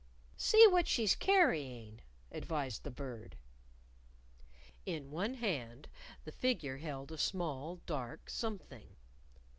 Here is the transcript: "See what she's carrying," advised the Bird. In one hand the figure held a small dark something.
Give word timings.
"See 0.37 0.65
what 0.65 0.87
she's 0.87 1.13
carrying," 1.13 2.01
advised 2.31 2.81
the 2.83 2.89
Bird. 2.89 3.35
In 4.83 5.11
one 5.11 5.35
hand 5.35 5.87
the 6.23 6.31
figure 6.31 6.77
held 6.77 7.11
a 7.11 7.19
small 7.19 7.81
dark 7.85 8.27
something. 8.27 8.95